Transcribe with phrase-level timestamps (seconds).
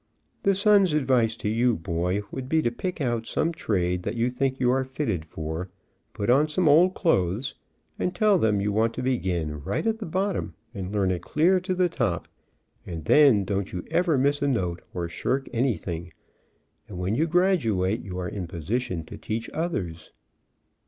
[0.41, 4.31] The Sun's advice to you, boy, would be to pick out some trade that you
[4.31, 5.69] think you are fitted for,
[6.11, 7.53] put on some old clothes,
[7.99, 11.59] and tell them you want to begin right at the bottom and learn it clear
[11.59, 12.27] to the top,
[12.83, 16.11] and then don't you ever miss a note or shirk anything,
[16.89, 20.13] and when you graduate you are in position to teach others.